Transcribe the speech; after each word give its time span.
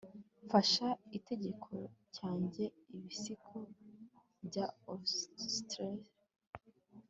Fasha 0.49 0.87
igitekerezo 1.05 1.79
cyanjye 2.15 2.63
ibisigo 2.95 3.55
bya 4.45 4.65
austere 4.91 6.07